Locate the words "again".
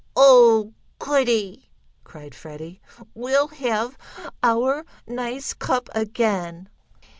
5.93-6.69